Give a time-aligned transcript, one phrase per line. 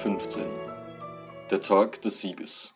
[0.00, 0.44] Kapitel 15
[1.50, 2.74] Der Tag des Sieges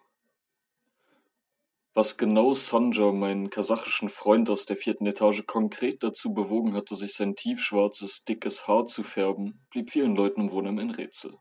[1.95, 7.15] Was genau Sanja, meinen kasachischen Freund aus der vierten Etage, konkret dazu bewogen hatte, sich
[7.15, 11.39] sein tiefschwarzes, dickes Haar zu färben, blieb vielen Leuten im Wohnheim ein Rätsel.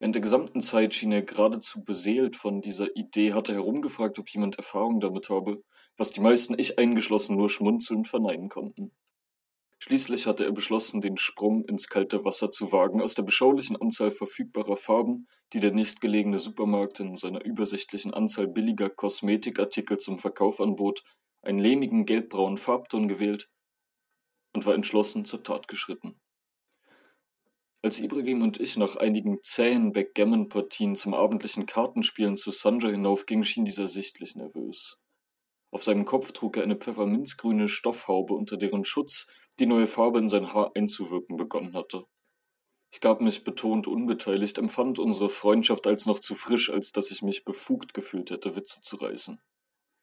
[0.00, 4.56] Während der gesamten Zeit schien er geradezu beseelt von dieser Idee, hatte herumgefragt, ob jemand
[4.56, 5.62] Erfahrung damit habe,
[5.96, 8.90] was die meisten, ich eingeschlossen, nur schmunzelnd verneinen konnten.
[9.82, 14.10] Schließlich hatte er beschlossen, den Sprung ins kalte Wasser zu wagen, aus der beschaulichen Anzahl
[14.10, 21.02] verfügbarer Farben, die der nächstgelegene Supermarkt in seiner übersichtlichen Anzahl billiger Kosmetikartikel zum Verkauf anbot,
[21.40, 23.48] einen lehmigen gelbbraunen Farbton gewählt
[24.52, 26.20] und war entschlossen zur Tat geschritten.
[27.82, 33.64] Als Ibrahim und ich nach einigen zähen Backgammon-Partien zum abendlichen Kartenspielen zu Sanja hinaufgingen, schien
[33.64, 35.00] dieser sichtlich nervös.
[35.72, 40.28] Auf seinem Kopf trug er eine pfefferminzgrüne Stoffhaube, unter deren Schutz die neue Farbe in
[40.28, 42.04] sein Haar einzuwirken begonnen hatte.
[42.92, 47.22] Ich gab mich betont unbeteiligt, empfand unsere Freundschaft als noch zu frisch, als dass ich
[47.22, 49.40] mich befugt gefühlt hätte, Witze zu reißen.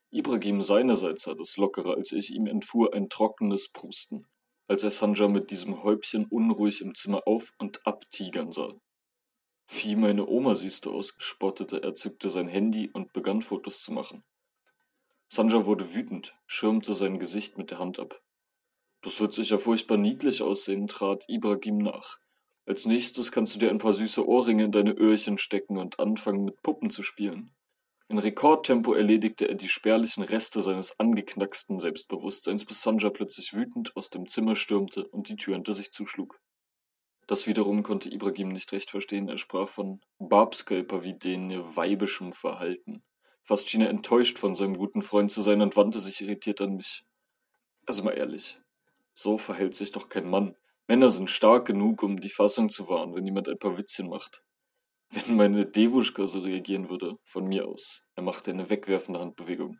[0.09, 4.25] Ibrahim seinerseits sah das lockerer, als ich ihm entfuhr ein trockenes Prusten,
[4.67, 8.73] als er Sanja mit diesem Häubchen unruhig im Zimmer auf und abtigern sah.
[9.69, 13.91] Wie meine Oma siehst du aus, spottete er, zückte sein Handy und begann Fotos zu
[13.91, 14.23] machen.
[15.27, 18.21] Sanja wurde wütend, schirmte sein Gesicht mit der Hand ab.
[19.07, 22.17] Das wird sicher furchtbar niedlich aussehen, trat Ibrahim nach.
[22.65, 26.43] Als nächstes kannst du dir ein paar süße Ohrringe in deine Öhrchen stecken und anfangen
[26.43, 27.55] mit Puppen zu spielen.
[28.09, 34.09] In Rekordtempo erledigte er die spärlichen Reste seines angeknacksten Selbstbewusstseins, bis Sanja plötzlich wütend aus
[34.09, 36.41] dem Zimmer stürmte und die Tür hinter sich zuschlug.
[37.27, 39.29] Das wiederum konnte Ibrahim nicht recht verstehen.
[39.29, 43.03] Er sprach von Babskelper wie den weibischem Verhalten.
[43.41, 46.75] Fast schien er enttäuscht von seinem guten Freund zu sein und wandte sich irritiert an
[46.75, 47.05] mich.
[47.85, 48.57] Also mal ehrlich,
[49.17, 50.55] so verhält sich doch kein Mann.
[50.87, 54.43] Männer sind stark genug, um die Fassung zu wahren, wenn jemand ein paar Witzchen macht.
[55.09, 58.03] Wenn meine Devuschka so reagieren würde, von mir aus.
[58.15, 59.79] Er machte eine wegwerfende Handbewegung.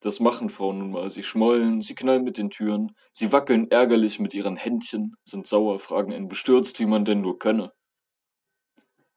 [0.00, 1.10] Das machen Frauen nun mal.
[1.10, 5.78] Sie schmollen, sie knallen mit den Türen, sie wackeln ärgerlich mit ihren Händchen, sind sauer,
[5.80, 7.72] fragen einen bestürzt, wie man denn nur könne.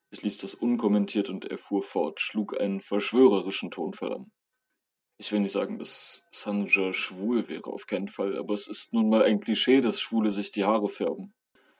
[0.10, 4.32] Ich ließ das unkommentiert und er fuhr fort, schlug einen verschwörerischen Tonfall an.
[5.18, 9.10] Ich will nicht sagen, dass Sanja schwul wäre, auf keinen Fall, aber es ist nun
[9.10, 11.34] mal ein Klischee, dass Schwule sich die Haare färben.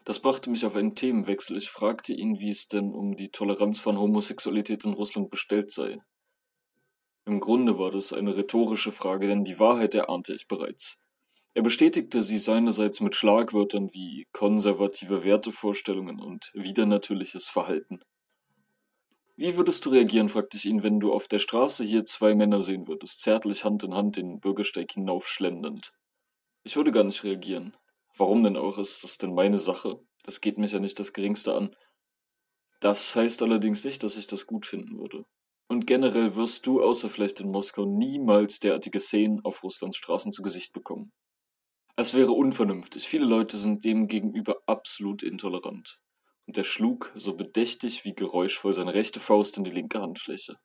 [0.06, 1.58] Das brachte mich auf einen Themenwechsel.
[1.58, 5.98] Ich fragte ihn, wie es denn um die Toleranz von Homosexualität in Russland bestellt sei.
[7.26, 11.00] Im Grunde war das eine rhetorische Frage, denn die Wahrheit erahnte ich bereits.
[11.54, 18.02] Er bestätigte sie seinerseits mit Schlagwörtern wie konservative Wertevorstellungen und widernatürliches Verhalten.
[19.36, 22.62] Wie würdest du reagieren, fragte ich ihn, wenn du auf der Straße hier zwei Männer
[22.62, 25.92] sehen würdest, zärtlich Hand in Hand den Bürgersteig hinaufschlendernd?
[26.64, 27.76] Ich würde gar nicht reagieren.
[28.16, 28.78] Warum denn auch?
[28.78, 30.00] Ist das denn meine Sache?
[30.24, 31.76] Das geht mich ja nicht das geringste an.
[32.80, 35.26] Das heißt allerdings nicht, dass ich das gut finden würde.
[35.68, 40.44] Und generell wirst du, außer vielleicht in Moskau, niemals derartige Szenen auf Russlands Straßen zu
[40.44, 41.12] Gesicht bekommen.
[41.96, 43.08] Es wäre unvernünftig.
[43.08, 46.03] Viele Leute sind dem gegenüber absolut intolerant
[46.48, 50.56] und er schlug, so bedächtig wie geräuschvoll, seine rechte Faust in die linke Handfläche.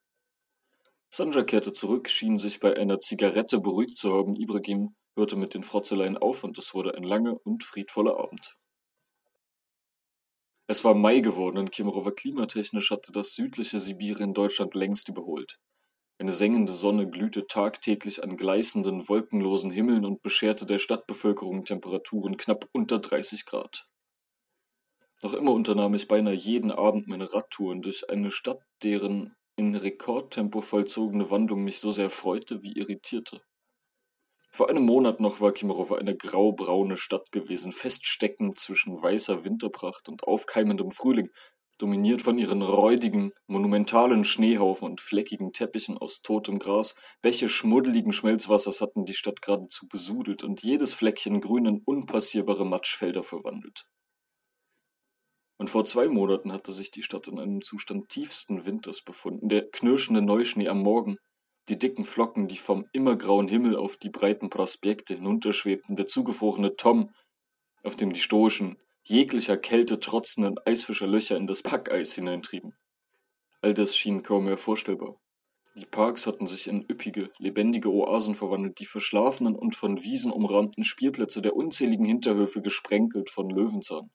[1.11, 4.37] Sanja kehrte zurück, schien sich bei einer Zigarette beruhigt zu haben.
[4.37, 8.55] Ibrahim hörte mit den Frotzeleien auf und es wurde ein langer und friedvoller Abend.
[10.71, 15.59] Es war Mai geworden und Kemerovo klimatechnisch hatte das südliche Sibirien Deutschland längst überholt.
[16.21, 22.69] Eine sengende Sonne glühte tagtäglich an gleißenden, wolkenlosen Himmeln und bescherte der Stadtbevölkerung Temperaturen knapp
[22.73, 23.88] unter 30 Grad.
[25.23, 30.61] Noch immer unternahm ich beinahe jeden Abend meine Radtouren durch eine Stadt, deren in Rekordtempo
[30.61, 33.43] vollzogene Wandlung mich so sehr freute wie irritierte.
[34.53, 40.23] Vor einem Monat noch war Kimerow eine graubraune Stadt gewesen, feststeckend zwischen weißer Winterpracht und
[40.23, 41.31] aufkeimendem Frühling,
[41.79, 48.81] dominiert von ihren räudigen, monumentalen Schneehaufen und fleckigen Teppichen aus totem Gras, welche schmuddeligen Schmelzwassers
[48.81, 53.85] hatten die Stadt geradezu besudelt und jedes Fleckchen grün in unpassierbare Matschfelder verwandelt.
[55.59, 59.49] Und vor zwei Monaten hatte sich die Stadt in einem Zustand tiefsten Winters befunden.
[59.49, 61.17] Der knirschende Neuschnee am Morgen,
[61.69, 67.11] die dicken Flocken, die vom immergrauen Himmel auf die breiten Prospekte hinunterschwebten, der zugefrorene Tom,
[67.83, 72.75] auf dem die stoischen, jeglicher Kälte trotzenden Eisfischer Löcher in das Packeis hineintrieben.
[73.61, 75.17] All das schien kaum mehr vorstellbar.
[75.75, 80.85] Die Parks hatten sich in üppige, lebendige Oasen verwandelt, die verschlafenen und von Wiesen umrahmten
[80.85, 84.11] Spielplätze der unzähligen Hinterhöfe gesprenkelt von Löwenzahn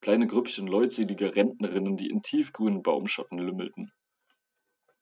[0.00, 3.92] kleine Grüppchen leutseliger Rentnerinnen, die in tiefgrünen Baumschatten lümmelten.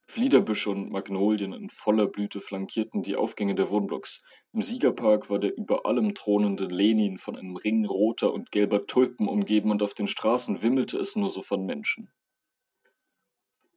[0.06, 4.22] Fliederbüsche und Magnolien in voller Blüte flankierten die Aufgänge der Wohnblocks.
[4.52, 9.28] Im Siegerpark war der über allem thronende Lenin von einem Ring roter und gelber Tulpen
[9.28, 12.10] umgeben und auf den Straßen wimmelte es nur so von Menschen.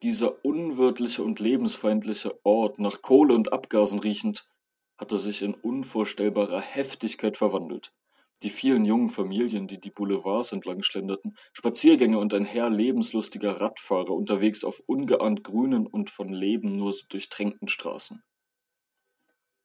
[0.03, 4.47] Dieser unwirtliche und lebensfeindliche Ort, nach Kohle und Abgasen riechend,
[4.97, 7.93] hatte sich in unvorstellbarer Heftigkeit verwandelt.
[8.41, 14.11] Die vielen jungen Familien, die die Boulevards entlang schlenderten, Spaziergänge und ein Herr lebenslustiger Radfahrer
[14.11, 18.23] unterwegs auf ungeahnt grünen und von Leben nur so durchtränkten Straßen.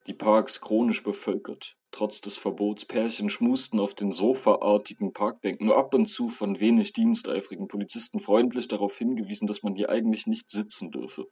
[0.07, 5.93] Die Parks chronisch bevölkert, trotz des Verbots, Pärchen schmusten auf den sofaartigen Parkbänken, nur ab
[5.95, 10.91] und zu von wenig diensteifrigen Polizisten freundlich darauf hingewiesen, dass man hier eigentlich nicht sitzen
[10.93, 11.27] dürfe.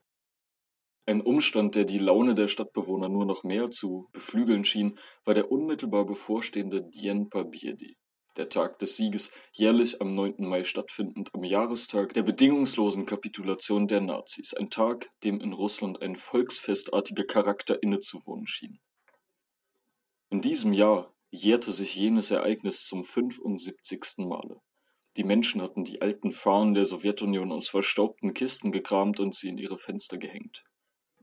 [1.07, 5.51] Ein Umstand, der die Laune der Stadtbewohner nur noch mehr zu beflügeln schien, war der
[5.51, 7.97] unmittelbar bevorstehende Dien Pabiedi,
[8.37, 10.35] der Tag des Sieges, jährlich am 9.
[10.47, 16.15] Mai stattfindend am Jahrestag der bedingungslosen Kapitulation der Nazis, ein Tag, dem in Russland ein
[16.15, 18.79] volksfestartiger Charakter innezuwohnen schien.
[20.29, 24.19] In diesem Jahr jährte sich jenes Ereignis zum 75.
[24.19, 24.61] Male.
[25.17, 29.57] Die Menschen hatten die alten Fahnen der Sowjetunion aus verstaubten Kisten gekramt und sie in
[29.57, 30.61] ihre Fenster gehängt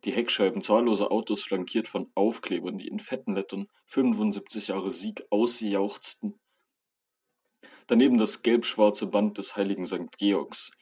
[0.04, 6.38] die Heckscheiben zahlloser Autos flankiert von Aufklebern, die in fetten Lettern 75 Jahre Sieg ausjauchzten.
[7.86, 10.16] Daneben das gelb-schwarze Band des heiligen St.
[10.18, 10.72] Georgs,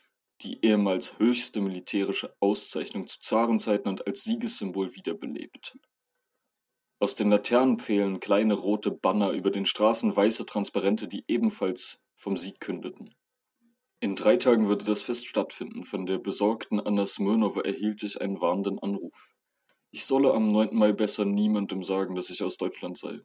[0.43, 5.79] die ehemals höchste militärische Auszeichnung zu Zarenzeiten und als Siegessymbol wiederbelebt.
[6.99, 12.61] Aus den Laternenpfählen kleine rote Banner über den Straßen weiße Transparente, die ebenfalls vom Sieg
[12.61, 13.15] kündeten.
[13.99, 15.85] In drei Tagen würde das Fest stattfinden.
[15.85, 19.33] Von der besorgten Anna Smirnova erhielt ich einen warnenden Anruf.
[19.91, 20.77] Ich solle am 9.
[20.77, 23.21] Mai besser niemandem sagen, dass ich aus Deutschland sei.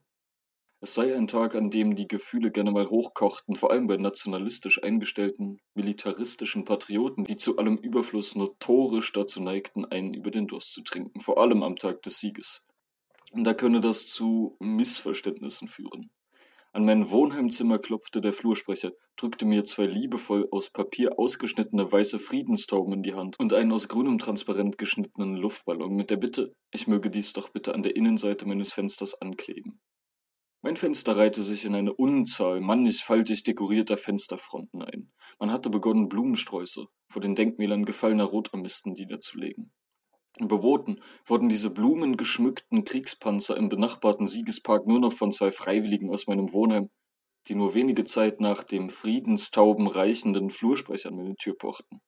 [0.79, 4.81] Es sei ein Tag, an dem die Gefühle gerne mal hochkochten, vor allem bei nationalistisch
[4.81, 10.81] eingestellten, militaristischen Patrioten, die zu allem Überfluss notorisch dazu neigten, einen über den Durst zu
[10.81, 12.65] trinken, vor allem am Tag des Sieges.
[13.31, 16.09] Und da könne das zu Missverständnissen führen.
[16.73, 22.93] An mein Wohnheimzimmer klopfte der Flursprecher, drückte mir zwei liebevoll aus Papier ausgeschnittene weiße Friedenstauben
[22.93, 27.09] in die Hand und einen aus grünem Transparent geschnittenen Luftballon mit der Bitte, ich möge
[27.09, 29.81] dies doch bitte an der Innenseite meines Fensters ankleben.
[30.63, 35.11] Mein Fenster reihte sich in eine Unzahl mannigfaltig dekorierter Fensterfronten ein.
[35.39, 39.73] Man hatte begonnen, Blumensträuße vor den Denkmälern gefallener Rotarmisten niederzulegen.
[40.39, 46.53] Beboten wurden diese blumengeschmückten Kriegspanzer im benachbarten Siegespark nur noch von zwei Freiwilligen aus meinem
[46.53, 46.89] Wohnheim,
[47.47, 52.01] die nur wenige Zeit nach dem Friedenstauben reichenden Flursprecher an meine Tür pochten.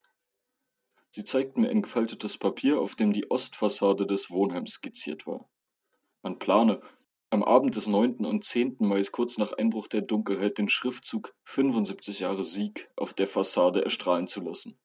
[1.11, 5.47] Sie zeigten mir ein gefaltetes Papier, auf dem die Ostfassade des Wohnheims skizziert war.
[6.23, 6.79] Man plane,
[7.29, 8.25] am Abend des 9.
[8.25, 8.77] und 10.
[8.79, 14.27] Mai, kurz nach Einbruch der Dunkelheit, den Schriftzug 75 Jahre Sieg auf der Fassade erstrahlen
[14.27, 14.79] zu lassen.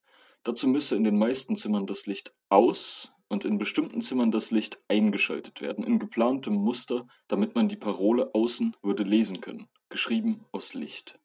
[0.45, 4.81] Dazu müsse in den meisten Zimmern das Licht aus und in bestimmten Zimmern das Licht
[4.89, 10.75] eingeschaltet werden, in geplantem Muster, damit man die Parole außen würde lesen können, geschrieben aus
[10.75, 11.19] Licht.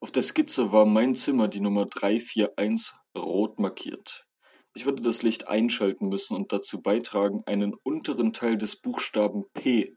[0.00, 4.26] Auf der Skizze war mein Zimmer die Nummer 341 rot markiert.
[4.74, 9.96] Ich würde das Licht einschalten müssen und dazu beitragen, einen unteren Teil des Buchstaben P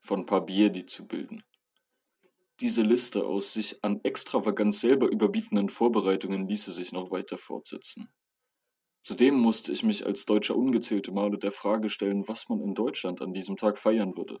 [0.00, 1.44] von Pabierdi zu bilden.
[2.60, 8.08] Diese Liste aus sich an Extravaganz selber überbietenden Vorbereitungen ließe sich noch weiter fortsetzen.
[9.04, 13.20] Zudem musste ich mich als Deutscher ungezählte Male der Frage stellen, was man in Deutschland
[13.20, 14.38] an diesem Tag feiern würde.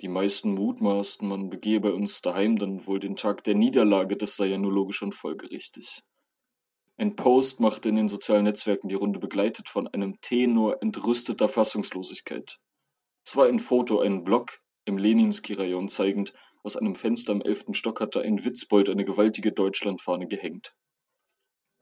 [0.00, 4.36] Die meisten mutmaßten, man begehe bei uns daheim dann wohl den Tag der Niederlage, das
[4.36, 6.00] sei ja nur logisch und folgerichtig.
[6.96, 12.56] Ein Post machte in den sozialen Netzwerken die Runde begleitet von einem Tenor entrüsteter Fassungslosigkeit.
[13.22, 18.00] Es war ein Foto, ein Block im Leninski-Rayon zeigend, aus einem Fenster im elften Stock
[18.00, 20.74] hatte ein Witzbold eine gewaltige Deutschlandfahne gehängt.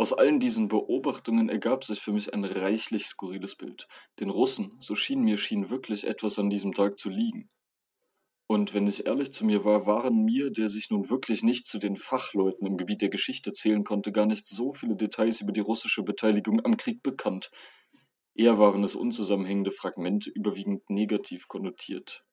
[0.02, 3.86] Aus allen diesen Beobachtungen ergab sich für mich ein reichlich skurriles Bild.
[4.18, 7.48] Den Russen, so schien mir, schien wirklich etwas an diesem Tag zu liegen.
[8.48, 11.78] Und wenn ich ehrlich zu mir war, waren mir, der sich nun wirklich nicht zu
[11.78, 15.60] den Fachleuten im Gebiet der Geschichte zählen konnte, gar nicht so viele Details über die
[15.60, 17.52] russische Beteiligung am Krieg bekannt.
[18.34, 22.24] Eher waren es unzusammenhängende Fragmente, überwiegend negativ konnotiert.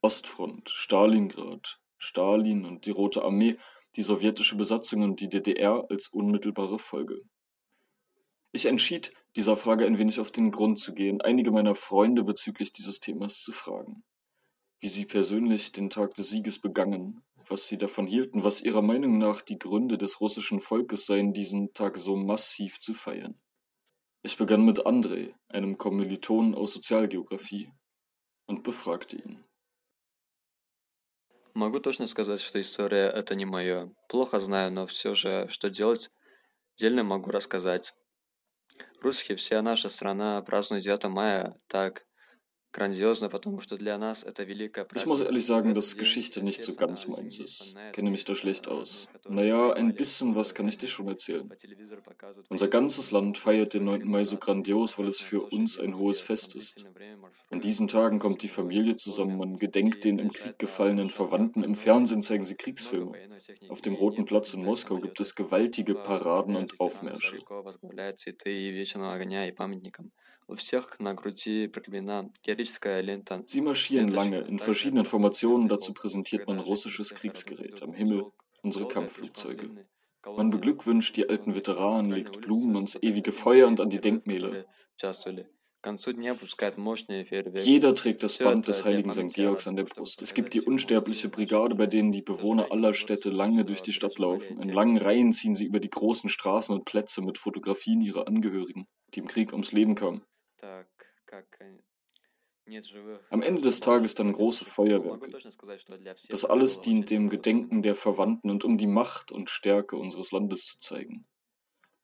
[0.00, 3.56] Ostfront, Stalingrad, Stalin und die Rote Armee
[3.96, 7.22] die sowjetische Besatzung und die DDR als unmittelbare Folge.
[8.52, 12.72] Ich entschied, dieser Frage ein wenig auf den Grund zu gehen, einige meiner Freunde bezüglich
[12.72, 14.04] dieses Themas zu fragen.
[14.80, 19.18] Wie sie persönlich den Tag des Sieges begangen, was sie davon hielten, was ihrer Meinung
[19.18, 23.40] nach die Gründe des russischen Volkes seien, diesen Tag so massiv zu feiern.
[24.22, 27.70] Ich begann mit Andrei, einem Kommilitonen aus Sozialgeographie,
[28.46, 29.45] und befragte ihn.
[31.56, 33.90] Могу точно сказать, что история это не мое.
[34.10, 36.10] Плохо знаю, но все же, что делать,
[36.76, 37.94] дельно могу рассказать.
[39.00, 42.05] Русские, вся наша страна празднует 9 мая так,
[44.94, 47.74] Ich muss ehrlich sagen, dass Geschichte nicht so ganz meins ist.
[47.92, 49.08] Kenne mich da schlecht aus.
[49.28, 51.48] Naja, ein bisschen was kann ich dir schon erzählen.
[52.48, 54.06] Unser ganzes Land feiert den 9.
[54.06, 56.84] Mai so grandios, weil es für uns ein hohes Fest ist.
[57.50, 61.74] An diesen Tagen kommt die Familie zusammen, man gedenkt den im Krieg gefallenen Verwandten, im
[61.74, 63.12] Fernsehen zeigen sie Kriegsfilme.
[63.68, 67.38] Auf dem Roten Platz in Moskau gibt es gewaltige Paraden und Aufmärsche.
[73.46, 78.26] Sie marschieren lange in verschiedenen Formationen, dazu präsentiert man russisches Kriegsgerät am Himmel,
[78.62, 79.86] unsere Kampfflugzeuge.
[80.24, 84.64] Man beglückwünscht die alten Veteranen, legt Blumen ans ewige Feuer und an die Denkmäler.
[87.54, 89.34] Jeder trägt das Band des heiligen St.
[89.34, 90.20] Georgs an der Brust.
[90.20, 94.18] Es gibt die unsterbliche Brigade, bei denen die Bewohner aller Städte lange durch die Stadt
[94.18, 94.60] laufen.
[94.60, 98.86] In langen Reihen ziehen sie über die großen Straßen und Plätze mit Fotografien ihrer Angehörigen,
[99.14, 100.22] die im Krieg ums Leben kamen.
[103.30, 105.30] Am Ende des Tages dann große Feuerwerke.
[106.28, 110.66] Das alles dient dem Gedenken der Verwandten und um die Macht und Stärke unseres Landes
[110.66, 111.26] zu zeigen.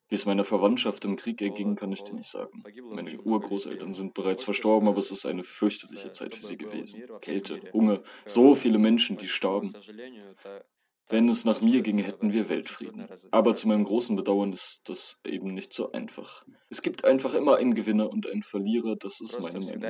[0.09, 2.62] Wie es meiner Verwandtschaft im Krieg erging, kann ich dir nicht sagen.
[2.90, 7.02] Meine Urgroßeltern sind bereits verstorben, aber es ist eine fürchterliche Zeit für sie gewesen.
[7.23, 9.73] Kälte, Hunger, so viele Menschen, die starben.
[11.09, 13.06] Wenn es nach mir ginge, hätten wir Weltfrieden.
[13.30, 16.44] Aber zu meinem großen Bedauern ist das eben nicht so einfach.
[16.71, 19.80] Es gibt einfach immer einen Gewinner und einen Verlierer, das ist meine Meinung.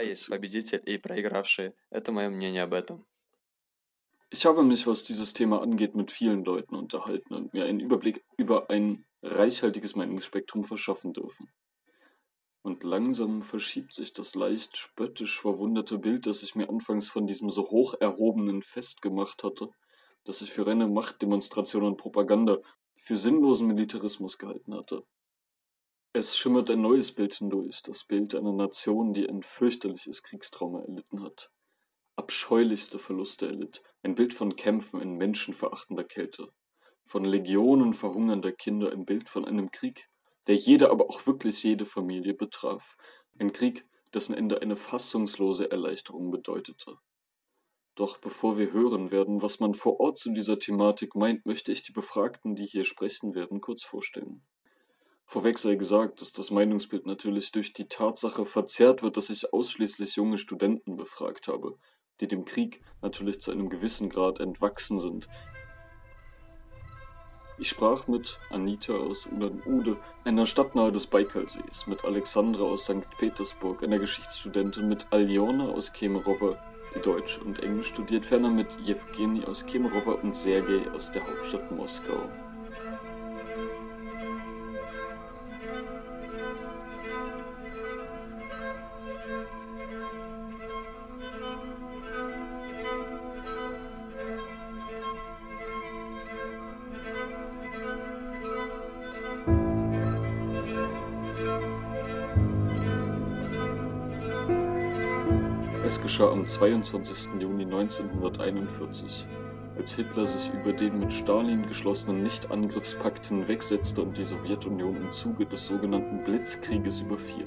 [4.31, 8.25] Ich habe mich, was dieses Thema angeht, mit vielen Leuten unterhalten und mir einen Überblick
[8.37, 11.51] über ein reichhaltiges Meinungsspektrum verschaffen dürfen.
[12.63, 17.51] Und langsam verschiebt sich das leicht spöttisch verwunderte Bild, das ich mir anfangs von diesem
[17.51, 19.71] so hoch erhobenen Fest gemacht hatte,
[20.25, 22.59] das ich für reine Machtdemonstration und Propaganda,
[22.97, 25.05] für sinnlosen Militarismus gehalten hatte.
[26.15, 31.23] Es schimmert ein neues Bild hindurch, das Bild einer Nation, die ein fürchterliches Kriegstrauma erlitten
[31.23, 31.51] hat.
[32.17, 36.53] Abscheulichste Verluste erlitt, ein Bild von Kämpfen in menschenverachtender Kälte,
[37.03, 40.09] von Legionen verhungernder Kinder, ein Bild von einem Krieg,
[40.47, 42.97] der jede, aber auch wirklich jede Familie betraf,
[43.41, 46.99] ein Krieg, dessen Ende eine fassungslose Erleichterung bedeutete.
[47.95, 51.83] Doch bevor wir hören werden, was man vor Ort zu dieser Thematik meint, möchte ich
[51.83, 54.43] die Befragten, die hier sprechen werden, kurz vorstellen.
[55.27, 60.17] Vorweg sei gesagt, dass das Meinungsbild natürlich durch die Tatsache verzerrt wird, dass ich ausschließlich
[60.17, 61.77] junge Studenten befragt habe,
[62.21, 65.29] die dem Krieg natürlich zu einem gewissen Grad entwachsen sind.
[67.59, 73.09] Ich sprach mit Anita aus Ulan-Ude, einer Stadt nahe des Baikalsees, mit Alexandra aus St.
[73.19, 76.57] Petersburg, einer Geschichtsstudentin, mit Aljona aus Kemerovo,
[76.95, 81.71] die Deutsch und Englisch studiert, ferner mit Jewgeni aus Kemerovo und Sergei aus der Hauptstadt
[81.71, 82.29] Moskau.
[106.43, 107.41] Am 22.
[107.41, 109.29] Juni 1941,
[109.77, 115.47] als Hitler sich über den mit Stalin geschlossenen Nichtangriffspakt hinwegsetzte und die Sowjetunion im Zuge
[115.47, 117.47] des sogenannten Blitzkrieges überfiel.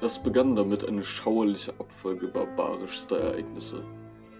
[0.00, 3.84] Es begann damit eine schauerliche Abfolge barbarischster Ereignisse.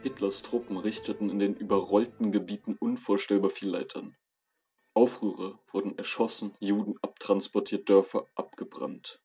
[0.03, 4.17] Hitlers Truppen richteten in den überrollten Gebieten unvorstellbar viel Leid an.
[4.95, 9.24] Aufrührer wurden erschossen, Juden abtransportiert, Dörfer abgebrannt.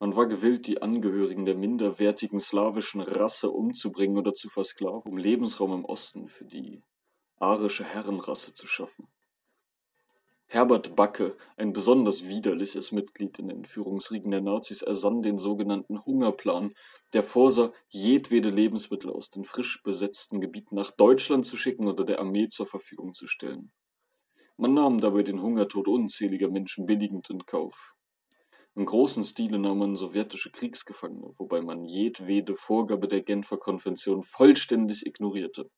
[0.00, 5.72] Man war gewillt, die Angehörigen der minderwertigen slawischen Rasse umzubringen oder zu versklaven, um Lebensraum
[5.72, 6.84] im Osten für die
[7.38, 9.08] arische Herrenrasse zu schaffen.
[10.50, 16.72] Herbert Backe, ein besonders widerliches Mitglied in den Führungsriegen der Nazis, ersann den sogenannten Hungerplan,
[17.12, 22.20] der vorsah, jedwede Lebensmittel aus den frisch besetzten Gebieten nach Deutschland zu schicken oder der
[22.20, 23.72] Armee zur Verfügung zu stellen.
[24.56, 27.97] Man nahm dabei den Hungertod unzähliger Menschen billigend in Kauf.
[28.78, 35.04] Im großen Stile nahm man sowjetische Kriegsgefangene, wobei man jedwede Vorgabe der Genfer Konvention vollständig
[35.04, 35.68] ignorierte.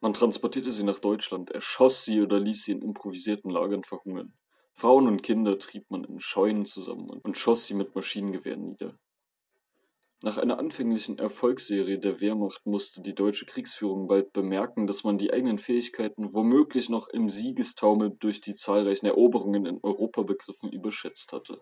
[0.00, 4.32] Man transportierte sie nach Deutschland, erschoss sie oder ließ sie in improvisierten Lagern verhungern.
[4.74, 8.96] Frauen und Kinder trieb man in Scheunen zusammen und schoss sie mit Maschinengewehren nieder.
[10.24, 15.32] Nach einer anfänglichen Erfolgsserie der Wehrmacht musste die deutsche Kriegsführung bald bemerken, dass man die
[15.32, 21.60] eigenen Fähigkeiten womöglich noch im Siegestaumel durch die zahlreichen Eroberungen in Europa begriffen überschätzt hatte.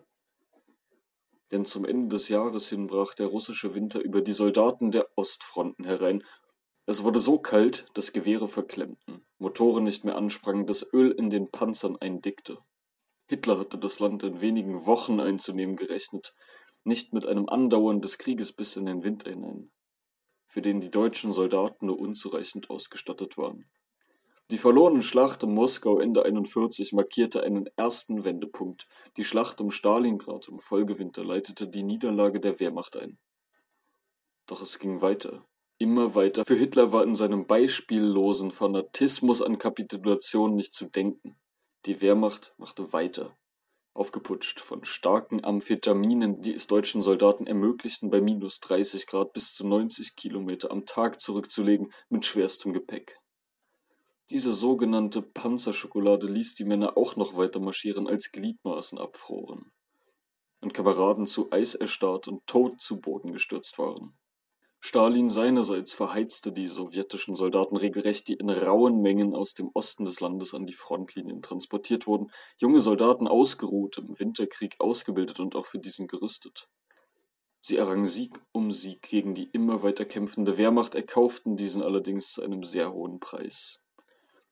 [1.51, 5.83] Denn zum Ende des Jahres hin brach der russische Winter über die Soldaten der Ostfronten
[5.83, 6.23] herein.
[6.85, 11.49] Es wurde so kalt, dass Gewehre verklemmten, Motoren nicht mehr ansprangen, das Öl in den
[11.49, 12.59] Panzern eindickte.
[13.27, 16.35] Hitler hatte das Land in wenigen Wochen einzunehmen gerechnet,
[16.83, 19.71] nicht mit einem Andauern des Krieges bis in den Winter hinein,
[20.47, 23.65] für den die deutschen Soldaten nur unzureichend ausgestattet waren.
[24.51, 28.85] Die verlorene Schlacht um Moskau Ende 41 markierte einen ersten Wendepunkt.
[29.15, 33.17] Die Schlacht um Stalingrad im Folgewinter leitete die Niederlage der Wehrmacht ein.
[34.47, 35.45] Doch es ging weiter,
[35.77, 36.43] immer weiter.
[36.43, 41.37] Für Hitler war in seinem beispiellosen Fanatismus an Kapitulation nicht zu denken.
[41.85, 43.37] Die Wehrmacht machte weiter,
[43.93, 49.67] aufgeputscht von starken Amphetaminen, die es deutschen Soldaten ermöglichten, bei minus 30 Grad bis zu
[49.67, 53.17] 90 Kilometer am Tag zurückzulegen mit schwerstem Gepäck.
[54.29, 59.71] Diese sogenannte Panzerschokolade ließ die Männer auch noch weiter marschieren, als Gliedmaßen abfroren
[60.61, 64.13] und Kameraden zu Eis erstarrt und tot zu Boden gestürzt waren.
[64.83, 70.19] Stalin seinerseits verheizte die sowjetischen Soldaten regelrecht, die in rauen Mengen aus dem Osten des
[70.21, 75.77] Landes an die Frontlinien transportiert wurden, junge Soldaten ausgeruht, im Winterkrieg ausgebildet und auch für
[75.77, 76.67] diesen gerüstet.
[77.61, 82.41] Sie errangen Sieg um Sieg gegen die immer weiter kämpfende Wehrmacht, erkauften diesen allerdings zu
[82.41, 83.83] einem sehr hohen Preis.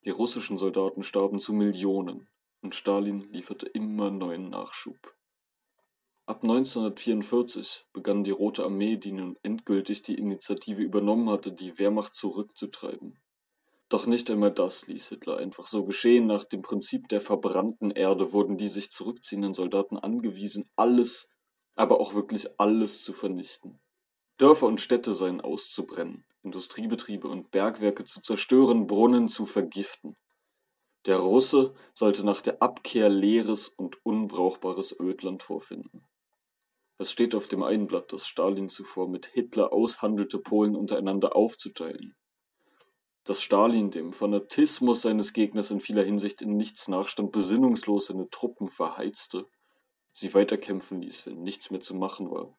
[0.05, 2.29] Die russischen Soldaten starben zu Millionen
[2.61, 5.15] und Stalin lieferte immer neuen Nachschub.
[6.29, 12.13] Ab 1944 begann die Rote Armee, die nun endgültig die Initiative übernommen hatte, die Wehrmacht
[12.13, 13.17] zurückzutreiben.
[13.89, 16.27] Doch nicht einmal das ließ Hitler einfach so geschehen.
[16.27, 21.31] Nach dem Prinzip der verbrannten Erde wurden die sich zurückziehenden Soldaten angewiesen, alles,
[21.75, 23.79] aber auch wirklich alles zu vernichten.
[24.37, 30.15] Dörfer und Städte seien auszubrennen, Industriebetriebe und Bergwerke zu zerstören, Brunnen zu vergiften.
[31.07, 36.05] Der Russe sollte nach der Abkehr leeres und unbrauchbares Ödland vorfinden.
[36.99, 42.15] Es steht auf dem Einblatt, dass Stalin zuvor mit Hitler aushandelte, Polen untereinander aufzuteilen.
[43.23, 48.67] Dass Stalin dem Fanatismus seines Gegners in vieler Hinsicht in nichts nachstand, besinnungslos seine Truppen
[48.67, 49.47] verheizte,
[50.13, 52.53] sie weiterkämpfen ließ, wenn nichts mehr zu machen war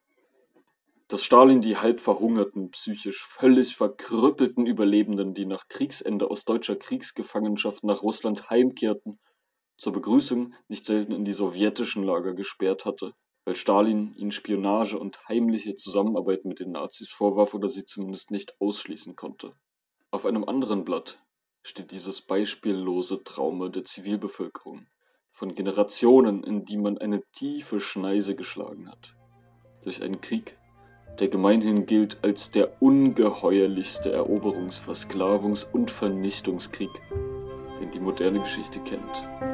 [1.11, 7.83] dass Stalin die halb verhungerten, psychisch völlig verkrüppelten Überlebenden, die nach Kriegsende aus deutscher Kriegsgefangenschaft
[7.83, 9.19] nach Russland heimkehrten,
[9.75, 13.11] zur Begrüßung nicht selten in die sowjetischen Lager gesperrt hatte,
[13.45, 18.55] weil Stalin ihnen Spionage und heimliche Zusammenarbeit mit den Nazis vorwarf oder sie zumindest nicht
[18.59, 19.53] ausschließen konnte.
[20.11, 21.19] Auf einem anderen Blatt
[21.63, 24.87] steht dieses beispiellose Trauma der Zivilbevölkerung,
[25.31, 29.15] von Generationen, in die man eine tiefe Schneise geschlagen hat.
[29.83, 30.57] Durch einen Krieg,
[31.19, 36.91] der gemeinhin gilt als der ungeheuerlichste Eroberungs-, Versklavungs- und Vernichtungskrieg,
[37.79, 39.50] den die moderne Geschichte kennt.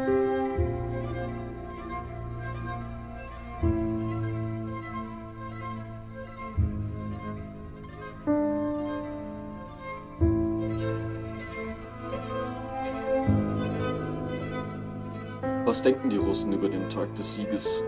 [15.67, 17.83] Was denken die Russen über den Tag des Sieges?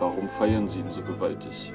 [0.00, 1.72] Warum feiern sie ihn so gewaltig?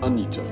[0.00, 0.42] Anita.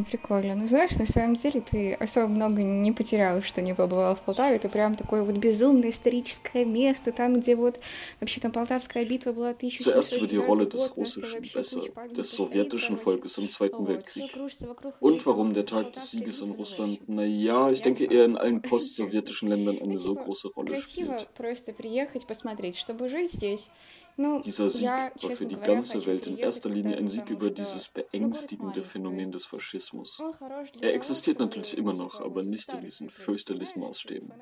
[0.00, 0.54] Блин, прикольно.
[0.54, 4.56] Ну, знаешь, на самом деле ты особо много не потерял, что не побывал в Полтаве.
[4.56, 7.80] Это прям такое вот безумное историческое место, там, где вот
[8.20, 13.38] вообще там Полтавская битва была Zuerst über die Rolle des russischen, besser des sowjetischen Volkes
[13.38, 14.30] im Zweiten Weltkrieg.
[15.00, 19.48] Und warum der Tag des Sieges in Russland, naja, ich denke eher in allen post-sowjetischen
[19.48, 21.26] Ländern eine so große Rolle spielt.
[21.34, 23.68] Просто приехать, посмотреть, чтобы жить здесь.
[24.16, 28.82] Dieser Sieg war für die ganze Welt in erster Linie ein Sieg über dieses beängstigende
[28.82, 30.20] Phänomen des Faschismus.
[30.80, 34.32] Er existiert natürlich immer noch, aber nicht in diesen fürchterlichen Maßstäben.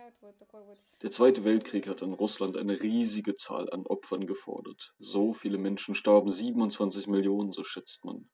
[1.03, 4.95] Der Zweite Weltkrieg hat in Russland eine riesige Zahl an Opfern gefordert.
[4.99, 8.29] So viele Menschen starben, 27 Millionen, so schätzt man.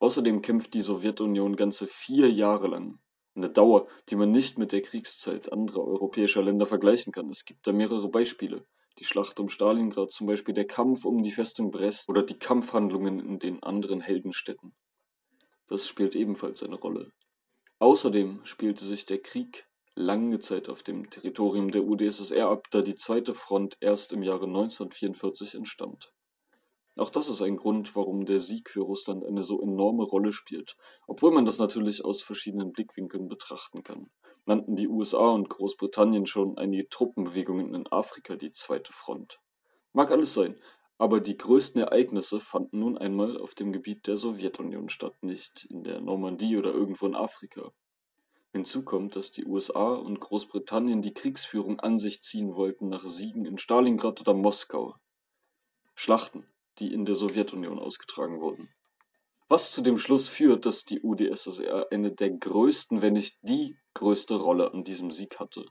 [0.00, 2.98] Außerdem kämpft die Sowjetunion ganze vier Jahre lang.
[3.34, 7.30] Eine Dauer, die man nicht mit der Kriegszeit anderer europäischer Länder vergleichen kann.
[7.30, 8.66] Es gibt da mehrere Beispiele
[8.98, 13.20] die Schlacht um Stalingrad zum Beispiel, der Kampf um die Festung Brest oder die Kampfhandlungen
[13.20, 14.74] in den anderen Heldenstädten.
[15.68, 17.12] Das spielt ebenfalls eine Rolle.
[17.78, 22.94] Außerdem spielte sich der Krieg lange Zeit auf dem Territorium der UdSSR ab, da die
[22.94, 26.12] zweite Front erst im Jahre 1944 entstand.
[26.96, 30.74] Auch das ist ein Grund, warum der Sieg für Russland eine so enorme Rolle spielt,
[31.06, 34.10] obwohl man das natürlich aus verschiedenen Blickwinkeln betrachten kann
[34.48, 39.38] nannten die USA und Großbritannien schon einige Truppenbewegungen in Afrika die zweite Front.
[39.92, 40.58] Mag alles sein,
[40.96, 45.84] aber die größten Ereignisse fanden nun einmal auf dem Gebiet der Sowjetunion statt, nicht in
[45.84, 47.72] der Normandie oder irgendwo in Afrika.
[48.52, 53.44] Hinzu kommt, dass die USA und Großbritannien die Kriegsführung an sich ziehen wollten nach Siegen
[53.44, 54.96] in Stalingrad oder Moskau.
[55.94, 56.46] Schlachten,
[56.78, 58.70] die in der Sowjetunion ausgetragen wurden.
[59.46, 64.36] Was zu dem Schluss führt, dass die UdSSR eine der größten, wenn nicht die größte
[64.36, 65.66] Rolle an diesem Sieg hatte.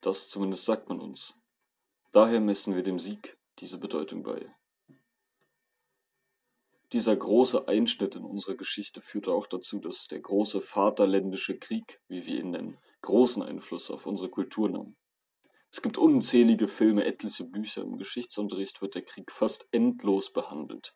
[0.00, 1.34] Das zumindest sagt man uns.
[2.10, 4.50] Daher messen wir dem Sieg diese Bedeutung bei.
[6.94, 12.24] Dieser große Einschnitt in unserer Geschichte führte auch dazu, dass der große Vaterländische Krieg, wie
[12.24, 14.96] wir ihn nennen, großen Einfluss auf unsere Kultur nahm.
[15.70, 20.94] Es gibt unzählige Filme, etliche Bücher, im Geschichtsunterricht wird der Krieg fast endlos behandelt.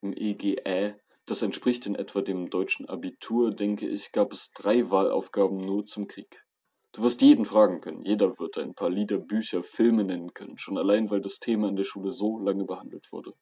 [0.00, 5.57] Im EGE, das entspricht in etwa dem deutschen Abitur, denke ich, gab es drei Wahlaufgaben
[5.57, 6.45] nur zum Krieg.
[6.91, 10.77] Du wirst jeden fragen können, jeder wird ein paar Lieder, Bücher, Filme nennen können, schon
[10.77, 13.33] allein weil das Thema in der Schule so lange behandelt wurde.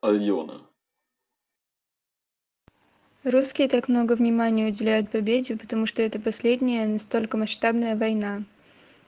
[0.00, 0.68] Альона.
[3.24, 8.44] Русские так много внимания уделяют победе, потому что это последняя настолько масштабная война.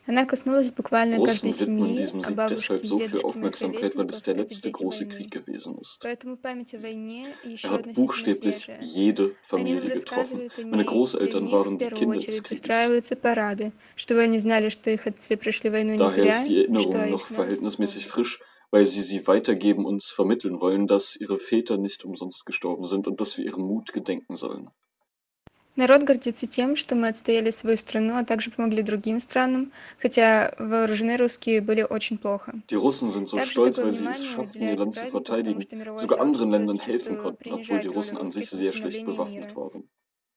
[0.09, 3.09] Она коснулась буквально каждой Russen widmen семьи, diesem а Sieg бабушки deshalb и so viel
[3.09, 5.11] дедушки моих Aufmerksamkeit, weil es ровесников der — это letzte дети große войны.
[5.17, 5.99] Krieg gewesen ist.
[6.05, 8.81] Поэтому память о войне еще Er hat относительно buchstäblich свежая.
[8.83, 10.39] jede Они нам Familie getroffen.
[10.47, 12.43] рассказывают о Meine ней, и Großeltern в них waren в die первую Kinder des очередь
[12.45, 12.61] Krieges.
[12.61, 16.63] устраиваются парады, чтобы они знали, что их отцы прошли войну не Daher зря, ist die
[16.63, 18.15] что Erinnerung их noch смелость verhältnismäßig помнят.
[18.15, 18.41] frisch,
[18.71, 23.09] weil sie sie weitergeben und uns vermitteln wollen, dass ihre Väter nicht umsonst gestorben sind
[23.09, 24.71] und dass wir ihrem Mut gedenken sollen.
[25.77, 31.19] Народ гордится тем, что мы отстояли свою страну, а также помогли другим странам, хотя вооружены
[31.19, 32.55] русские были очень плохо.
[32.69, 34.95] Die Russen sind so Также stolz, такое weil sie es внимание schafften, ihr уделяется Land
[34.95, 37.89] zu празднику, потому verteidigen, что мировое sogar anderen сообщество Ländern helfen зачастую konnten, obwohl die
[37.89, 39.57] принижает Russen роль an sich русских в sehr schlecht восстановлении bewaffnet мира.
[39.57, 39.89] waren.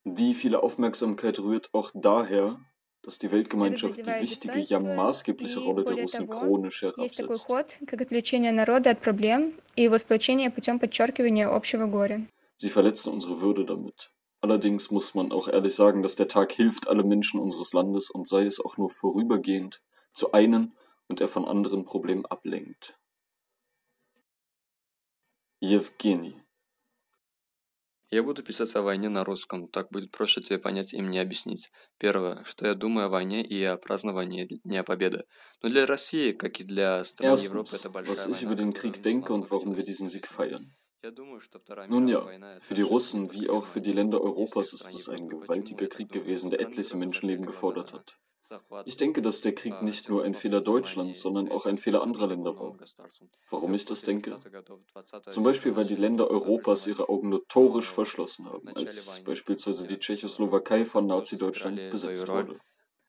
[0.04, 2.60] Die viele Aufmerksamkeit rührt auch daher,
[3.02, 6.28] dass die Это Weltgemeinschaft die задевает wichtige, ja достоинство, maßgebliche и Rolle der более Russen
[6.28, 7.48] того, chronisch есть такой herabsetzt.
[7.48, 12.28] ход, как отвлечение народа от проблем и его сплочение путем подчеркивания общего горя.
[12.58, 14.12] Sie verletzen unsere Würde damit.
[14.44, 18.28] Allerdings muss man auch ehrlich sagen, dass der Tag hilft alle Menschen unseres Landes und
[18.28, 19.82] sei es auch nur vorübergehend
[20.14, 20.74] zu einen
[21.08, 22.98] und er von anderen Problemen ablenkt.
[25.62, 26.38] Евгений.
[28.12, 31.70] Я буду писать о войне на русском, так будет проще тебе понять и мне объяснить.
[32.00, 35.26] Первое, что я думаю о войне и о праздновании Дня Победы.
[35.62, 38.56] Но для России, как и для стран Европы, Erstens, это большая was ich война, über
[38.56, 40.58] den которую Krieg нужно denke und warum wir выделить diesen Sieg внимание.
[40.58, 40.76] feiern.
[41.04, 43.40] Я думаю, что Вторая Nun ja, мировая война – это für die ошибка Russen не только
[43.40, 45.30] wie auch für die Германии, Länder и всех Europas ist стран es ein Европы.
[45.30, 46.24] Почему gewaltiger я так Krieg думаю?
[46.26, 48.16] gewesen, der Страны etliche Европы Menschenleben закрыли gefordert глаза на hat.
[48.50, 51.52] захват Ich denke, dass der Krieg а, nicht nur ein Fehler Чехословацкой Deutschlands, Германии sondern
[51.52, 52.76] auch ein Fehler anderer Länder war.
[52.78, 53.30] государством.
[53.50, 54.32] Warum Как ich das после denke?
[54.32, 57.92] 30-х годов 20 Zum века Beispiel, weil die начали Länder Europas образовать ihre Augen notorisch
[57.92, 61.78] äh, verschlossen в haben, начале als войны beispielsweise die Путин Tschechoslowakei von э, тоже Nazi-Deutschland
[61.78, 62.60] сыграли свою besetzt роль, wurde.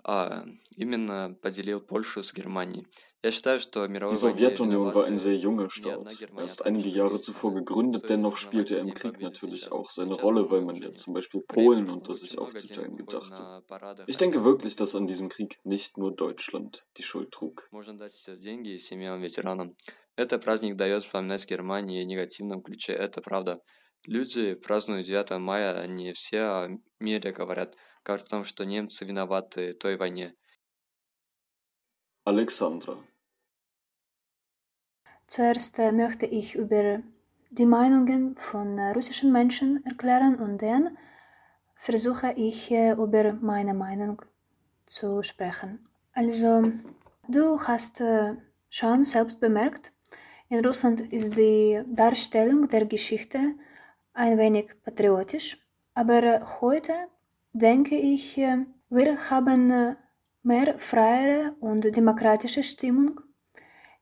[0.05, 0.45] а
[0.77, 2.87] именно поделил Польшу с Германией.
[3.25, 6.11] Я считаю, что в Die мировой войне Sowjetunion war ein виноваты sehr junger не одна
[6.11, 6.19] Staat.
[6.21, 7.59] Германия, а Erst также einige другие Jahre zuvor страны.
[7.61, 10.15] gegründet, Стоит dennoch признавать, spielte er что im День Krieg Победы natürlich сейчас, auch seine
[10.15, 10.95] сейчас Rolle, weil новое man ja вооружение.
[10.97, 13.43] zum Beispiel При этом Polen unter очень sich много тем aufzuteilen выходит gedachte.
[13.43, 17.31] на парадах Ich denke хотят wirklich, dass an diesem Krieg nicht nur Deutschland die Schuld
[17.31, 17.69] trug.
[17.73, 19.77] Можно дать сейчас деньги семьям ветеранам.
[20.17, 23.61] Это праздник дает вспоминать Германии в негативном ключе, это правда.
[24.07, 26.69] Люди празднуют 9 мая, они все о
[27.01, 30.35] мире говорят, как о том, что немцы виноваты в той войне.
[32.27, 32.99] Alexandra.
[35.28, 37.00] Zuerst äh, möchte ich über
[37.50, 40.98] die Meinungen von äh, russischen Menschen erklären und dann
[41.76, 44.22] versuche ich äh, über meine Meinung
[44.86, 45.88] zu sprechen.
[46.14, 46.72] Also,
[47.28, 48.02] du hast
[48.70, 49.92] schon selbst bemerkt,
[50.48, 53.56] in Russland ist die Darstellung der Geschichte
[54.14, 55.58] ein wenig patriotisch,
[55.94, 56.94] aber heute
[57.52, 59.98] denke ich, wir haben
[60.44, 63.20] mehr freiere und demokratische Stimmung.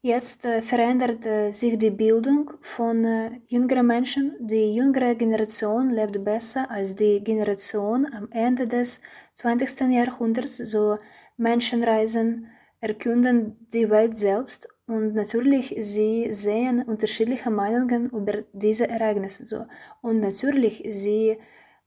[0.05, 4.35] Jetzt äh, verändert äh, sich die Bildung von äh, jüngeren Menschen.
[4.37, 8.99] Die jüngere Generation lebt besser als die Generation am Ende des
[9.35, 9.79] 20.
[9.91, 10.57] Jahrhunderts.
[10.57, 10.97] So
[11.37, 12.49] Menschen reisen,
[12.81, 19.45] erkunden die Welt selbst und natürlich sie sehen unterschiedliche Meinungen über diese Ereignisse.
[19.45, 19.67] So.
[20.01, 21.37] Und natürlich sie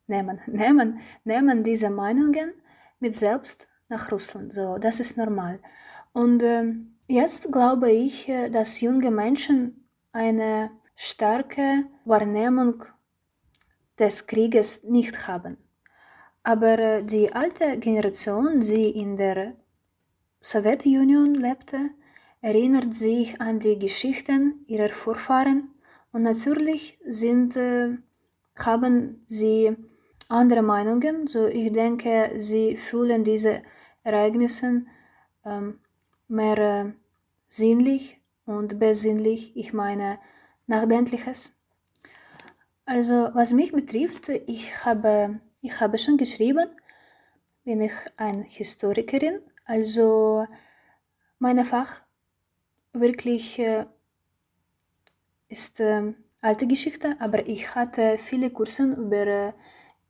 [0.06, 2.54] nehmen, nehmen, nehmen diese Meinungen
[2.98, 4.54] mit selbst nach Russland.
[4.54, 5.60] So, das ist normal.
[6.14, 12.84] Und ähm, Jetzt glaube ich, äh, dass junge Menschen eine starke Wahrnehmung
[13.96, 15.56] des Krieges nicht haben.
[16.42, 19.54] Aber äh, die alte Generation, die in der
[20.40, 21.90] Sowjetunion lebte,
[22.40, 25.74] erinnert sich an die Geschichten ihrer Vorfahren
[26.10, 27.98] und natürlich sind, äh,
[28.56, 29.76] haben sie
[30.28, 31.28] andere Meinungen.
[31.28, 33.62] So ich denke, sie fühlen diese
[34.02, 34.86] Ereignisse
[35.44, 35.78] ähm,
[36.28, 36.92] mehr äh,
[37.48, 40.18] sinnlich und besinnlich, ich meine
[40.66, 41.52] nachdenkliches.
[42.84, 46.68] Also was mich betrifft, ich habe ich habe schon geschrieben,
[47.64, 50.46] bin ich eine Historikerin, also
[51.38, 52.02] mein Fach
[52.92, 53.86] wirklich äh,
[55.48, 59.52] ist äh, alte Geschichte, aber ich hatte viele Kurse über äh,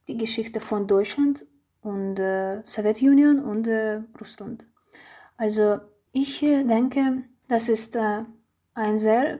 [0.09, 1.47] die Geschichte von Deutschland
[1.81, 4.67] und äh, Sowjetunion und äh, Russland.
[5.37, 5.81] Also
[6.17, 8.25] ich äh, denke, das ist äh,
[8.73, 9.39] ein sehr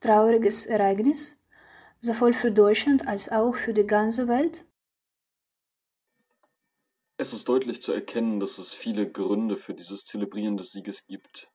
[0.00, 1.40] trauriges Ereignis,
[2.00, 4.64] sowohl für Deutschland als auch für die ganze Welt.
[7.18, 11.48] Es ist deutlich zu erkennen, dass es viele Gründe für dieses Zelebrieren des Sieges gibt.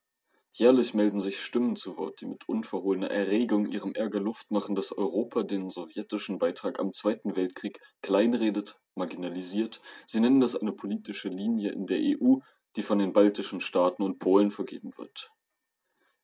[0.54, 4.96] Jährlich melden sich Stimmen zu Wort, die mit unverhohlener Erregung ihrem Ärger Luft machen, dass
[4.96, 9.82] Europa den sowjetischen Beitrag am Zweiten Weltkrieg kleinredet, marginalisiert.
[10.06, 12.38] Sie nennen das eine politische Linie in der EU,
[12.76, 15.32] die von den baltischen Staaten und Polen vergeben wird.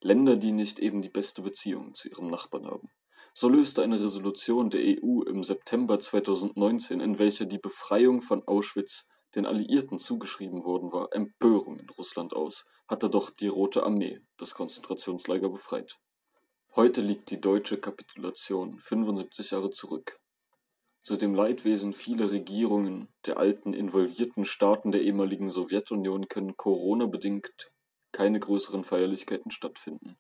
[0.02, 2.90] Länder, die nicht eben die beste Beziehung zu ihrem Nachbarn haben.
[3.34, 9.08] So löste eine Resolution der EU im September 2019, in welcher die Befreiung von Auschwitz
[9.36, 14.56] den Alliierten zugeschrieben worden war, Empörung in Russland aus, hatte doch die Rote Armee das
[14.56, 16.00] Konzentrationslager befreit.
[16.76, 20.20] Heute liegt die deutsche Kapitulation 75 Jahre zurück.
[21.02, 27.72] Zu dem Leidwesen vieler Regierungen der alten involvierten Staaten der ehemaligen Sowjetunion können Corona-bedingt
[28.12, 30.18] keine größeren Feierlichkeiten stattfinden.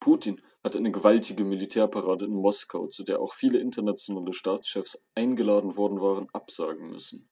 [0.00, 6.00] Putin hat eine gewaltige Militärparade in Moskau, zu der auch viele internationale Staatschefs eingeladen worden
[6.00, 7.28] waren, absagen müssen.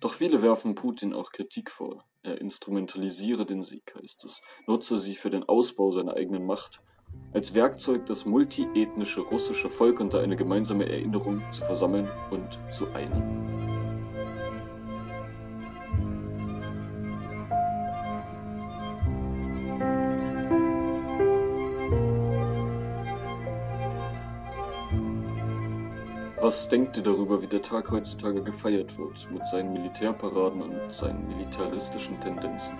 [0.00, 2.04] Doch viele werfen Putin auch Kritik vor.
[2.22, 6.80] Er instrumentalisiere den Sieg, heißt es, nutze sie für den Ausbau seiner eigenen Macht,
[7.32, 13.66] als Werkzeug das multiethnische russische Volk unter eine gemeinsame Erinnerung zu versammeln und zu einen.
[26.46, 31.26] Was denkt ihr darüber, wie der Tag heutzutage gefeiert wird, mit seinen Militärparaden und seinen
[31.26, 32.78] militaristischen Tendenzen?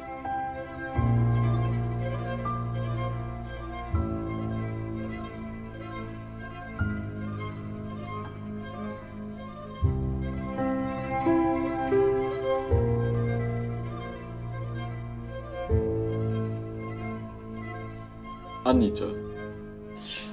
[18.66, 19.06] Anita,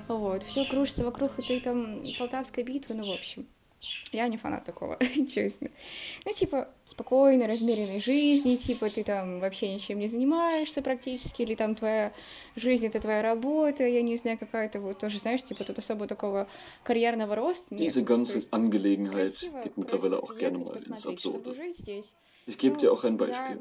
[0.07, 3.45] Вот, все кружится вокруг этой там Полтавской битвы, ну, в общем.
[4.11, 4.97] Я не фанат такого,
[5.29, 5.69] честно.
[6.25, 11.75] Ну, типа, спокойной, размеренной жизни, типа, ты там вообще ничем не занимаешься практически, или там
[11.75, 12.11] твоя
[12.55, 16.47] жизнь— это твоя работа, я не знаю, какая-то вот тоже, знаешь, типа, тут особо такого
[16.83, 21.53] карьерного роста Diese ganze Angelegenheit geht mittlerweile auch gerne mal ins Absurde.
[21.53, 22.13] жить здесь.
[22.45, 23.59] Ich gebe dir auch ein Beispiel.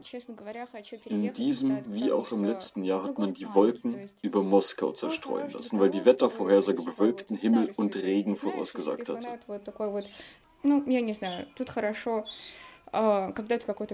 [1.05, 5.79] In diesem wie auch im letzten Jahr hat man die Wolken über Moskau zerstreuen lassen,
[5.79, 9.39] weil die Wettervorhersage bewölkten Himmel und Regen vorausgesagt hatte.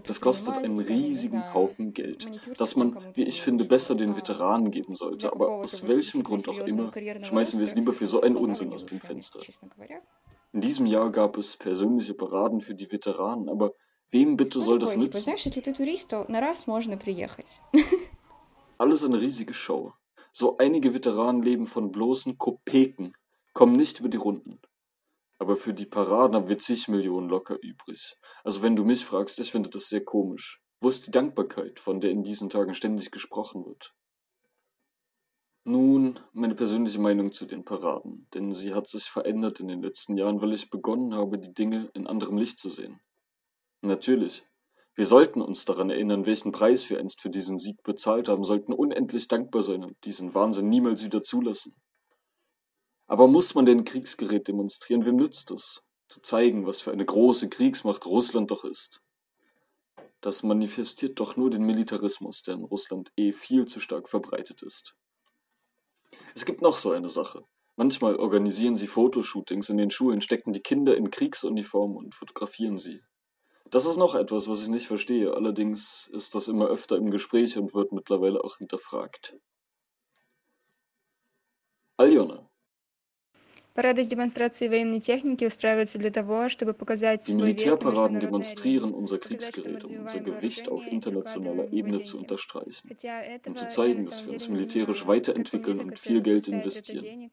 [0.05, 4.97] Das kostet einen riesigen Haufen Geld, das man, wie ich finde, besser den Veteranen geben
[4.97, 5.33] sollte.
[5.33, 6.91] Aber aus welchem Grund auch immer,
[7.23, 9.41] schmeißen wir es lieber für so einen Unsinn aus dem Fenster.
[10.53, 13.73] In diesem Jahr gab es persönliche Paraden für die Veteranen, aber
[14.11, 15.31] Wem bitte soll das nützen?
[18.79, 19.93] Alles eine riesige Show.
[20.33, 23.13] So einige Veteranen leben von bloßen Kopeken,
[23.53, 24.61] kommen nicht über die Runden.
[25.39, 28.17] Aber für die Paraden haben wir zig Millionen locker übrig.
[28.45, 30.63] Also wenn du mich fragst, ich finde das sehr komisch.
[30.81, 33.95] Wo ist die Dankbarkeit, von der in diesen Tagen ständig gesprochen wird?
[35.65, 40.17] Nun, meine persönliche Meinung zu den Paraden, denn sie hat sich verändert in den letzten
[40.17, 43.01] Jahren, weil ich begonnen habe, die Dinge in anderem Licht zu sehen.
[43.81, 44.45] Natürlich,
[44.95, 48.73] wir sollten uns daran erinnern, welchen Preis wir einst für diesen Sieg bezahlt haben, sollten
[48.73, 51.77] unendlich dankbar sein und diesen Wahnsinn niemals wieder zulassen.
[53.07, 55.05] Aber muss man denn Kriegsgerät demonstrieren?
[55.05, 55.85] Wem nützt es?
[56.09, 59.01] Zu zeigen, was für eine große Kriegsmacht Russland doch ist.
[60.21, 64.97] Das manifestiert doch nur den Militarismus, der in Russland eh viel zu stark verbreitet ist.
[66.35, 67.45] Es gibt noch so eine Sache.
[67.77, 73.01] Manchmal organisieren sie Fotoshootings in den Schulen, stecken die Kinder in Kriegsuniformen und fotografieren sie.
[73.71, 75.35] Das ist noch etwas, was ich nicht verstehe.
[75.35, 79.37] Allerdings ist das immer öfter im Gespräch und wird mittlerweile auch hinterfragt.
[81.97, 82.49] Aljona.
[87.27, 92.91] Die Militärparaden demonstrieren unser Kriegsgerät, um unser Gewicht auf internationaler Ebene zu unterstreichen,
[93.47, 97.31] um zu zeigen, dass wir uns militärisch weiterentwickeln und viel Geld investieren.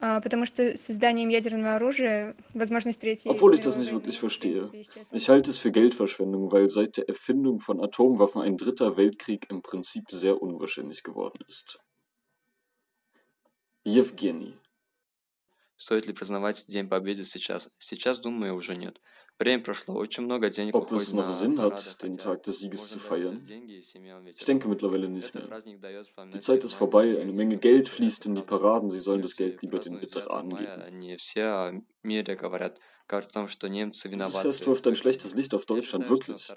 [0.00, 4.70] А, Потому что с созданием ядерного оружия возможность Третьей Obwohl ich das nicht wirklich verstehe.
[5.12, 9.60] Ich halte es für Geldverschwendung, weil seit der Erfindung von Atomwaffen ein dritter Weltkrieg im
[9.60, 11.78] Prinzip sehr unwahrscheinlich geworden ist.
[13.84, 14.54] Jewgeni,
[15.76, 17.70] Стоит ли признавать День Победы сейчас?
[17.78, 19.00] Сейчас, думаю, уже нет.
[20.72, 23.46] Ob es noch Sinn hat, den Tag des Sieges zu feiern?
[24.26, 25.44] Ich denke mittlerweile nicht mehr.
[26.34, 29.62] Die Zeit ist vorbei, eine Menge Geld fließt in die Paraden, sie sollen das Geld
[29.62, 30.82] lieber den Veteranen geben.
[34.04, 36.52] Dieses Fest wirft ein schlechtes Licht auf Deutschland, wirklich.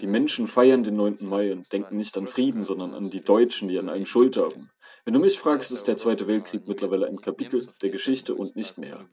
[0.00, 1.18] Die Menschen feiern den 9.
[1.22, 4.70] Mai und denken nicht an Frieden, sondern an die Deutschen, die an einem Schuld haben.
[5.04, 8.78] Wenn du mich fragst, ist der Zweite Weltkrieg mittlerweile ein Kapitel der Geschichte und nicht
[8.78, 9.08] mehr.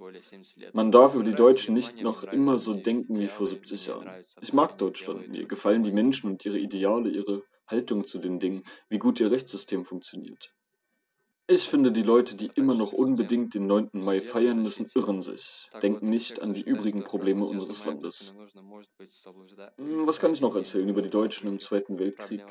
[0.73, 4.09] Man darf über die Deutschen nicht noch immer so denken wie vor 70 Jahren.
[4.41, 8.63] Ich mag Deutschland, mir gefallen die Menschen und ihre Ideale, ihre Haltung zu den Dingen,
[8.89, 10.51] wie gut ihr Rechtssystem funktioniert.
[11.50, 13.90] Ich finde, die Leute, die immer noch unbedingt den 9.
[13.92, 18.34] Mai feiern müssen, irren sich, denken nicht an die übrigen Probleme unseres Landes.
[19.76, 22.42] Hm, Was kann ich noch erzählen über die Deutschen im Zweiten Weltkrieg?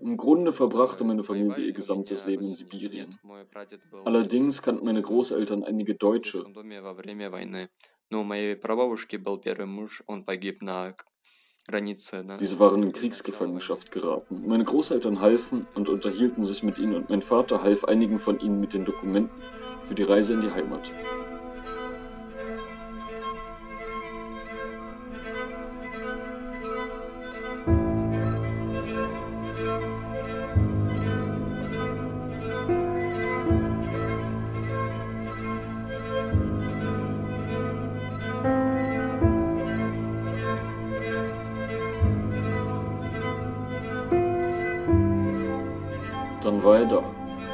[0.00, 3.18] Im Grunde verbrachte meine Familie ihr gesamtes Leben in Sibirien.
[4.04, 6.44] Allerdings kannten meine Großeltern einige Deutsche.
[6.44, 7.68] во время войны.
[8.10, 10.94] Но у моей прабабушки был первый муж, он погиб на границе.
[10.94, 11.04] Да?
[12.39, 14.43] diese waren in Kriegsgefangenschaft geraten.
[14.47, 18.59] Meine Großeltern halfen und unterhielten sich mit ihnen und mein Vater half einigen von ihnen
[18.59, 19.41] mit den Dokumenten
[19.83, 20.91] für die Reise in die Heimat.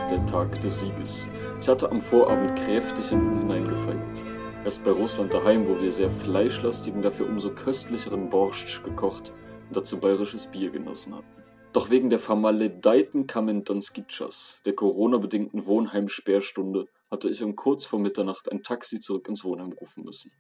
[0.10, 1.30] Der Tag des Sieges.
[1.60, 4.24] Ich hatte am Vorabend kräftig in ihn hineingefeiert.
[4.64, 9.34] Erst bei Russland daheim, wo wir sehr fleischlastigen, dafür umso köstlicheren Borscht gekocht
[9.68, 11.44] und dazu bayerisches Bier genossen hatten.
[11.74, 18.64] Doch wegen der vermaledeiten Kamentanskitschas, der Corona-bedingten Wohnheimsperrstunde, hatte ich um kurz vor Mitternacht ein
[18.64, 20.32] Taxi zurück ins Wohnheim rufen müssen.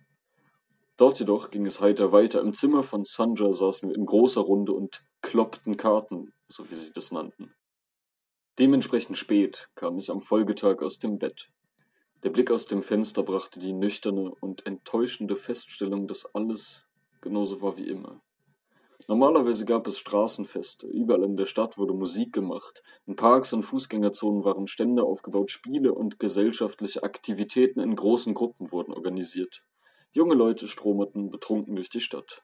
[0.96, 2.42] Dort jedoch ging es heiter weiter.
[2.42, 6.92] Im Zimmer von Sanja saßen wir in großer Runde und kloppten Karten, so wie sie
[6.94, 7.54] das nannten.
[8.60, 11.52] Dementsprechend spät kam ich am Folgetag aus dem Bett.
[12.24, 16.88] Der Blick aus dem Fenster brachte die nüchterne und enttäuschende Feststellung, dass alles
[17.22, 18.20] genauso war wie immer.
[19.08, 24.44] Normalerweise gab es Straßenfeste, überall in der Stadt wurde Musik gemacht, in Parks und Fußgängerzonen
[24.44, 29.62] waren Stände aufgebaut, Spiele und gesellschaftliche Aktivitäten in großen Gruppen wurden organisiert.
[30.14, 32.42] Junge Leute stromerten betrunken durch die Stadt.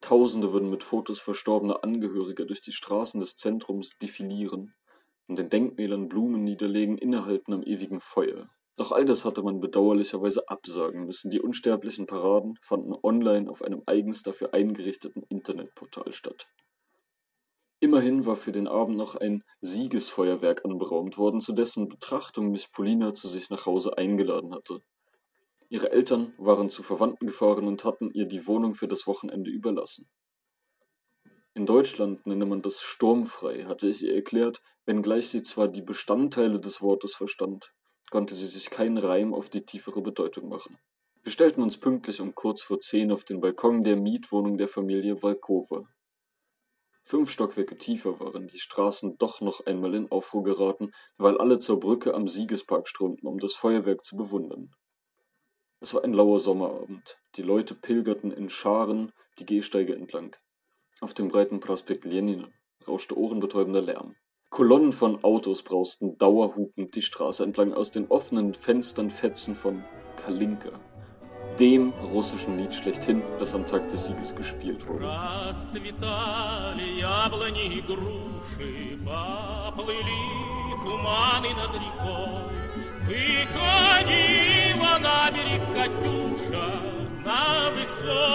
[0.00, 4.72] Tausende würden mit Fotos verstorbener Angehöriger durch die Straßen des Zentrums defilieren
[5.28, 8.46] und den Denkmälern Blumen niederlegen, innehalten am ewigen Feuer.
[8.76, 11.30] Doch all das hatte man bedauerlicherweise absagen müssen.
[11.30, 16.46] Die unsterblichen Paraden fanden online auf einem eigens dafür eingerichteten Internetportal statt.
[17.80, 23.14] Immerhin war für den Abend noch ein Siegesfeuerwerk anberaumt worden, zu dessen Betrachtung mich Polina
[23.14, 24.80] zu sich nach Hause eingeladen hatte.
[25.68, 30.08] Ihre Eltern waren zu Verwandten gefahren und hatten ihr die Wohnung für das Wochenende überlassen.
[31.56, 36.60] In Deutschland nenne man das sturmfrei, hatte ich ihr erklärt, wenngleich sie zwar die Bestandteile
[36.60, 37.72] des Wortes verstand,
[38.10, 40.76] konnte sie sich keinen Reim auf die tiefere Bedeutung machen.
[41.22, 45.22] Wir stellten uns pünktlich um kurz vor zehn auf den Balkon der Mietwohnung der Familie
[45.22, 45.84] Walkova.
[47.04, 51.80] Fünf Stockwerke tiefer waren die Straßen doch noch einmal in Aufruhr geraten, weil alle zur
[51.80, 54.72] Brücke am Siegespark strömten, um das Feuerwerk zu bewundern.
[55.80, 57.16] Es war ein lauer Sommerabend.
[57.36, 60.36] Die Leute pilgerten in Scharen die Gehsteige entlang.
[61.01, 62.47] Auf dem breiten Prospekt Lenina
[62.87, 64.15] rauschte ohrenbetäubender Lärm.
[64.49, 69.83] Kolonnen von Autos brausten dauerhupend die Straße entlang aus den offenen Fenstern Fetzen von
[70.17, 70.71] Kalinka,
[71.59, 75.05] dem russischen Lied schlechthin, das am Tag des Sieges gespielt wurde.
[75.05, 80.21] Расцветали яблони и груши, поплыли
[80.83, 82.51] туманы над рекой.
[83.07, 86.67] Выходила на берег Катюша,
[87.25, 88.34] на высокий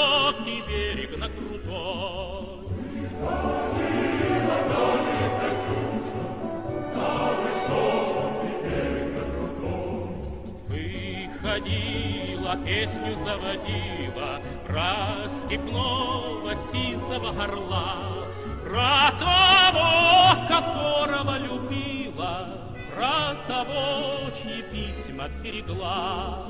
[11.72, 18.28] Выходила, песню заводила Про степного сизого горла
[18.64, 22.48] Про того, которого любила
[22.96, 26.48] Про того, чьи письма берегла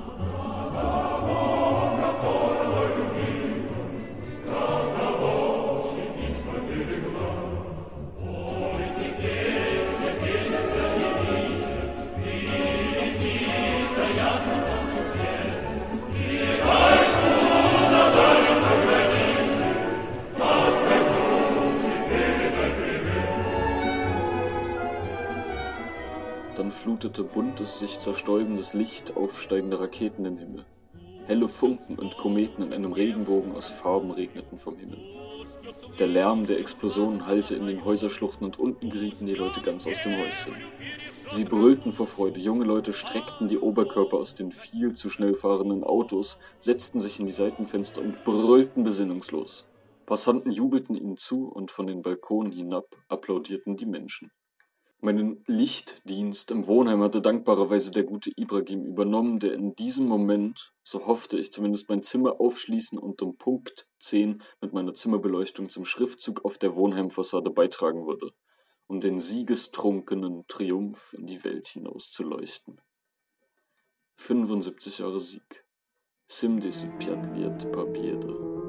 [2.73, 3.10] Dann
[27.01, 30.65] flutete buntes, sich zerstäubendes Licht aufsteigender Raketen den Himmel.
[31.25, 34.99] Helle Funken und Kometen in einem Regenbogen aus Farben regneten vom Himmel.
[35.97, 39.99] Der Lärm der Explosionen hallte in den Häuserschluchten und unten gerieten die Leute ganz aus
[40.01, 40.53] dem Häuschen.
[41.27, 45.83] Sie brüllten vor Freude, junge Leute streckten die Oberkörper aus den viel zu schnell fahrenden
[45.83, 49.65] Autos, setzten sich in die Seitenfenster und brüllten besinnungslos.
[50.05, 54.29] Passanten jubelten ihnen zu und von den Balkonen hinab applaudierten die Menschen.
[55.03, 61.07] Meinen Lichtdienst im Wohnheim hatte dankbarerweise der gute Ibrahim übernommen, der in diesem Moment, so
[61.07, 66.45] hoffte ich zumindest, mein Zimmer aufschließen und um Punkt 10 mit meiner Zimmerbeleuchtung zum Schriftzug
[66.45, 68.29] auf der Wohnheimfassade beitragen würde,
[68.85, 72.79] um den siegestrunkenen Triumph in die Welt hinaus zu leuchten.
[74.17, 75.65] 75 Jahre Sieg.
[76.27, 78.60] Sim desipiat liet papiere.